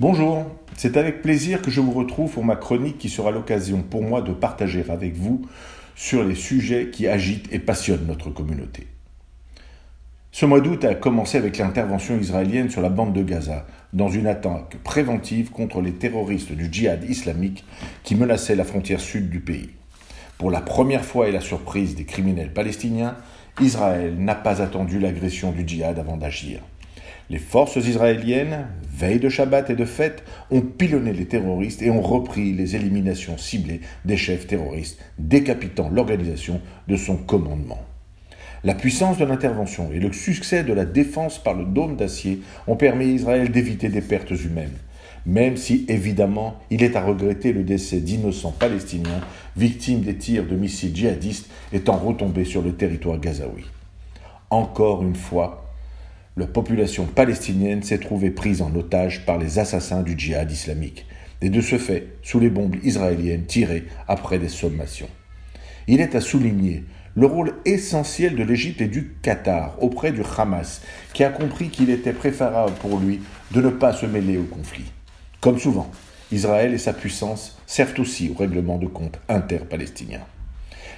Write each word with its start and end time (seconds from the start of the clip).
Bonjour, 0.00 0.46
c'est 0.76 0.96
avec 0.96 1.22
plaisir 1.22 1.60
que 1.60 1.72
je 1.72 1.80
vous 1.80 1.90
retrouve 1.90 2.30
pour 2.30 2.44
ma 2.44 2.54
chronique 2.54 2.98
qui 2.98 3.08
sera 3.08 3.32
l'occasion 3.32 3.82
pour 3.82 4.04
moi 4.04 4.22
de 4.22 4.32
partager 4.32 4.84
avec 4.88 5.16
vous 5.16 5.44
sur 5.96 6.22
les 6.22 6.36
sujets 6.36 6.90
qui 6.90 7.08
agitent 7.08 7.52
et 7.52 7.58
passionnent 7.58 8.06
notre 8.06 8.30
communauté. 8.30 8.86
Ce 10.30 10.46
mois 10.46 10.60
d'août 10.60 10.84
a 10.84 10.94
commencé 10.94 11.36
avec 11.36 11.58
l'intervention 11.58 12.16
israélienne 12.16 12.70
sur 12.70 12.80
la 12.80 12.90
bande 12.90 13.12
de 13.12 13.24
Gaza, 13.24 13.66
dans 13.92 14.08
une 14.08 14.28
attaque 14.28 14.76
préventive 14.84 15.50
contre 15.50 15.80
les 15.80 15.94
terroristes 15.94 16.52
du 16.52 16.68
djihad 16.70 17.02
islamique 17.02 17.64
qui 18.04 18.14
menaçaient 18.14 18.54
la 18.54 18.62
frontière 18.62 19.00
sud 19.00 19.28
du 19.28 19.40
pays. 19.40 19.70
Pour 20.38 20.52
la 20.52 20.60
première 20.60 21.04
fois 21.04 21.26
et 21.26 21.32
la 21.32 21.40
surprise 21.40 21.96
des 21.96 22.04
criminels 22.04 22.52
palestiniens, 22.52 23.16
Israël 23.60 24.14
n'a 24.16 24.36
pas 24.36 24.62
attendu 24.62 25.00
l'agression 25.00 25.50
du 25.50 25.66
djihad 25.66 25.98
avant 25.98 26.16
d'agir. 26.16 26.60
Les 27.30 27.38
forces 27.38 27.76
israéliennes, 27.76 28.68
veille 28.98 29.20
de 29.20 29.28
Shabbat 29.28 29.70
et 29.70 29.76
de 29.76 29.84
fête, 29.84 30.24
ont 30.50 30.60
pilonné 30.60 31.12
les 31.12 31.26
terroristes 31.26 31.82
et 31.82 31.90
ont 31.90 32.02
repris 32.02 32.52
les 32.52 32.74
éliminations 32.74 33.38
ciblées 33.38 33.80
des 34.04 34.16
chefs 34.16 34.46
terroristes, 34.46 34.98
décapitant 35.18 35.88
l'organisation 35.88 36.60
de 36.88 36.96
son 36.96 37.16
commandement. 37.16 37.78
La 38.64 38.74
puissance 38.74 39.18
de 39.18 39.24
l'intervention 39.24 39.90
et 39.92 40.00
le 40.00 40.12
succès 40.12 40.64
de 40.64 40.72
la 40.72 40.84
défense 40.84 41.38
par 41.38 41.54
le 41.54 41.64
dôme 41.64 41.94
d'acier 41.94 42.40
ont 42.66 42.74
permis 42.74 43.04
à 43.04 43.14
Israël 43.14 43.52
d'éviter 43.52 43.88
des 43.88 44.00
pertes 44.00 44.32
humaines, 44.32 44.76
même 45.26 45.56
si 45.56 45.86
évidemment 45.88 46.56
il 46.70 46.82
est 46.82 46.96
à 46.96 47.02
regretter 47.04 47.52
le 47.52 47.62
décès 47.62 48.00
d'innocents 48.00 48.54
palestiniens 48.58 49.20
victimes 49.56 50.00
des 50.00 50.16
tirs 50.16 50.46
de 50.46 50.56
missiles 50.56 50.94
djihadistes 50.94 51.48
étant 51.72 51.96
retombés 51.96 52.44
sur 52.44 52.62
le 52.62 52.72
territoire 52.72 53.20
gazaoui. 53.20 53.64
Encore 54.50 55.02
une 55.02 55.14
fois, 55.14 55.67
la 56.38 56.46
population 56.46 57.04
palestinienne 57.04 57.82
s'est 57.82 57.98
trouvée 57.98 58.30
prise 58.30 58.62
en 58.62 58.72
otage 58.76 59.26
par 59.26 59.38
les 59.38 59.58
assassins 59.58 60.02
du 60.02 60.16
djihad 60.16 60.48
islamique, 60.50 61.04
et 61.42 61.50
de 61.50 61.60
ce 61.60 61.78
fait 61.78 62.16
sous 62.22 62.38
les 62.38 62.48
bombes 62.48 62.76
israéliennes 62.84 63.44
tirées 63.44 63.86
après 64.06 64.38
des 64.38 64.48
sommations. 64.48 65.08
Il 65.88 66.00
est 66.00 66.14
à 66.14 66.20
souligner 66.20 66.84
le 67.16 67.26
rôle 67.26 67.54
essentiel 67.64 68.36
de 68.36 68.44
l'Égypte 68.44 68.80
et 68.80 68.86
du 68.86 69.16
Qatar 69.20 69.82
auprès 69.82 70.12
du 70.12 70.22
Hamas, 70.36 70.80
qui 71.12 71.24
a 71.24 71.30
compris 71.30 71.70
qu'il 71.70 71.90
était 71.90 72.12
préférable 72.12 72.74
pour 72.80 73.00
lui 73.00 73.20
de 73.50 73.60
ne 73.60 73.70
pas 73.70 73.92
se 73.92 74.06
mêler 74.06 74.38
au 74.38 74.44
conflit. 74.44 74.84
Comme 75.40 75.58
souvent, 75.58 75.90
Israël 76.30 76.72
et 76.72 76.78
sa 76.78 76.92
puissance 76.92 77.58
servent 77.66 77.98
aussi 77.98 78.30
au 78.30 78.38
règlement 78.38 78.78
de 78.78 78.86
compte 78.86 79.18
interpalestinien. 79.28 80.20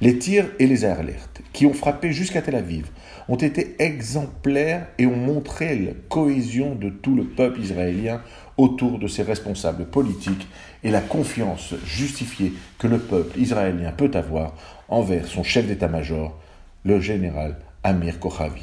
Les 0.00 0.18
tirs 0.18 0.48
et 0.58 0.66
les 0.66 0.84
alertes 0.84 1.40
qui 1.52 1.66
ont 1.66 1.72
frappé 1.72 2.12
jusqu'à 2.12 2.42
Tel 2.42 2.56
Aviv 2.56 2.86
ont 3.28 3.36
été 3.36 3.76
exemplaires 3.78 4.88
et 4.98 5.06
ont 5.06 5.16
montré 5.16 5.78
la 5.78 5.92
cohésion 6.08 6.74
de 6.74 6.90
tout 6.90 7.14
le 7.14 7.24
peuple 7.24 7.60
israélien 7.60 8.20
autour 8.56 8.98
de 8.98 9.06
ses 9.06 9.22
responsables 9.22 9.86
politiques 9.86 10.48
et 10.82 10.90
la 10.90 11.00
confiance 11.00 11.74
justifiée 11.84 12.52
que 12.78 12.86
le 12.86 12.98
peuple 12.98 13.38
israélien 13.38 13.92
peut 13.92 14.10
avoir 14.14 14.54
envers 14.88 15.26
son 15.26 15.42
chef 15.42 15.66
d'état-major, 15.66 16.38
le 16.84 17.00
général 17.00 17.56
Amir 17.82 18.18
Kochavi. 18.18 18.62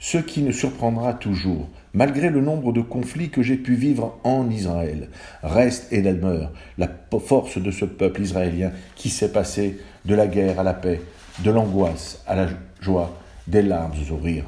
Ce 0.00 0.18
qui 0.18 0.42
ne 0.42 0.52
surprendra 0.52 1.14
toujours, 1.14 1.68
malgré 1.94 2.30
le 2.30 2.40
nombre 2.40 2.72
de 2.72 2.80
conflits 2.80 3.30
que 3.30 3.42
j'ai 3.42 3.56
pu 3.56 3.74
vivre 3.74 4.18
en 4.24 4.50
Israël, 4.50 5.08
reste 5.42 5.92
et 5.92 6.02
demeure 6.02 6.52
la 6.76 6.88
force 7.20 7.58
de 7.58 7.70
ce 7.70 7.84
peuple 7.84 8.22
israélien 8.22 8.72
qui 8.94 9.10
s'est 9.10 9.32
passé 9.32 9.78
de 10.04 10.14
la 10.14 10.26
guerre 10.26 10.60
à 10.60 10.62
la 10.62 10.74
paix, 10.74 11.00
de 11.44 11.50
l'angoisse 11.50 12.22
à 12.26 12.36
la 12.36 12.48
joie, 12.80 13.16
des 13.46 13.62
larmes 13.62 13.92
aux 14.10 14.16
rires. 14.16 14.44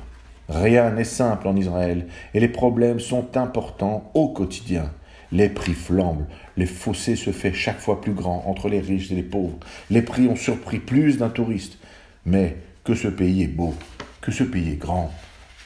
Rien 0.48 0.90
n'est 0.90 1.04
simple 1.04 1.46
en 1.46 1.56
Israël 1.56 2.06
et 2.34 2.40
les 2.40 2.48
problèmes 2.48 3.00
sont 3.00 3.36
importants 3.36 4.10
au 4.14 4.28
quotidien. 4.28 4.90
Les 5.32 5.48
prix 5.48 5.74
flambent, 5.74 6.26
les 6.56 6.66
fossés 6.66 7.14
se 7.14 7.30
font 7.30 7.52
chaque 7.52 7.78
fois 7.78 8.00
plus 8.00 8.14
grands 8.14 8.42
entre 8.46 8.68
les 8.68 8.80
riches 8.80 9.12
et 9.12 9.14
les 9.14 9.22
pauvres. 9.22 9.58
Les 9.88 10.02
prix 10.02 10.26
ont 10.26 10.36
surpris 10.36 10.80
plus 10.80 11.18
d'un 11.18 11.28
touriste. 11.28 11.78
Mais 12.26 12.56
que 12.84 12.94
ce 12.94 13.08
pays 13.08 13.44
est 13.44 13.48
beau, 13.48 13.74
que 14.20 14.32
ce 14.32 14.44
pays 14.44 14.72
est 14.72 14.76
grand, 14.76 15.10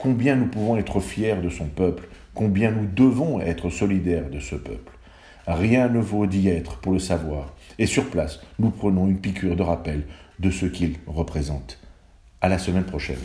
combien 0.05 0.37
nous 0.37 0.49
pouvons 0.49 0.77
être 0.77 1.01
fiers 1.01 1.37
de 1.37 1.49
son 1.49 1.65
peuple, 1.65 2.09
combien 2.35 2.71
nous 2.71 2.87
devons 2.87 3.41
être 3.41 3.71
solidaires 3.71 4.29
de 4.29 4.39
ce 4.39 4.55
peuple? 4.55 4.93
Rien 5.47 5.89
ne 5.89 5.99
vaut 5.99 6.27
d'y 6.27 6.51
être 6.51 6.77
pour 6.77 6.93
le 6.93 6.99
savoir, 6.99 7.55
et 7.79 7.87
sur 7.87 8.11
place, 8.11 8.41
nous 8.59 8.69
prenons 8.69 9.09
une 9.09 9.19
piqûre 9.19 9.57
de 9.57 9.63
rappel 9.63 10.03
de 10.41 10.51
ce 10.51 10.67
qu'il 10.67 10.97
représente. 11.07 11.81
À 12.43 12.51
la 12.51 12.59
semaine 12.59 12.85
prochaine. 12.85 13.17